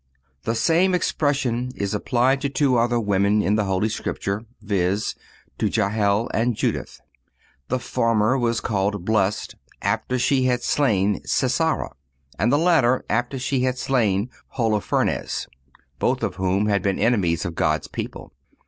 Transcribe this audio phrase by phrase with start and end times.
[0.45, 5.13] __"_The same expression is applied to two other women in the Holy Scripture—viz.,
[5.59, 7.01] to Jahel and Judith.
[7.67, 11.91] The former was called blessed after she had slain Sisara,(244)
[12.39, 15.47] and the latter after she had slain Holofernes,(245)
[15.99, 18.33] both of whom had been enemies of God's people.